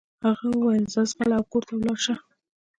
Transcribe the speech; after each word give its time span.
هغه 0.25 0.47
وويل 0.53 0.85
ځه 0.93 1.01
ځغله 1.11 1.35
او 1.39 1.43
کور 1.51 1.63
ته 1.67 1.73
ولاړه 1.75 1.99
شه. 2.05 2.15